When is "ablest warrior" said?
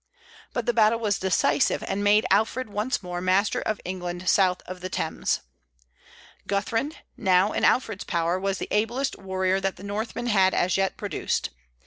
8.71-9.59